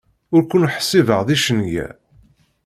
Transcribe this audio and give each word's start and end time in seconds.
Ur 0.35 0.41
ken-ḥsibeɣ 0.51 1.21
d 1.27 1.29
icenga. 1.35 1.87